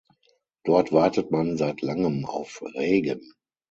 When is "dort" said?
0.63-0.91